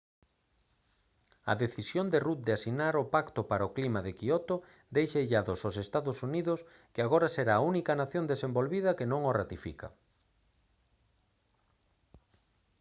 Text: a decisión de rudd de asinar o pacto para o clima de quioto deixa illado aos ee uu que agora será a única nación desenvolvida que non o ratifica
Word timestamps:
a 1.51 1.53
decisión 1.63 2.05
de 2.13 2.19
rudd 2.25 2.41
de 2.47 2.53
asinar 2.57 2.95
o 3.03 3.09
pacto 3.15 3.41
para 3.49 3.67
o 3.69 3.73
clima 3.77 3.99
de 4.07 4.13
quioto 4.19 4.55
deixa 4.95 5.23
illado 5.25 5.49
aos 5.53 5.77
ee 5.81 5.87
uu 6.47 6.59
que 6.93 7.01
agora 7.03 7.33
será 7.35 7.53
a 7.57 7.65
única 7.73 7.93
nación 8.01 8.25
desenvolvida 8.31 8.97
que 8.97 9.09
non 9.11 9.21
o 9.29 9.31
ratifica 9.41 9.87